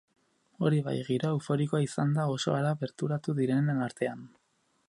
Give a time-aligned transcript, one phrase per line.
[0.67, 4.29] Hori bai, giroa euforikoa izan da oso hara bertaratu direnen artean.